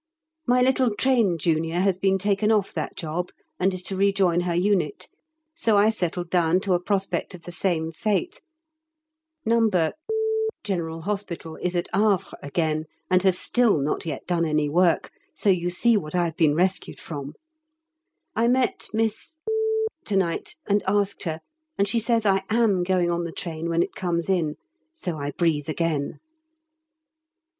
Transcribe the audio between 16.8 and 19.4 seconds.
from). I met Miss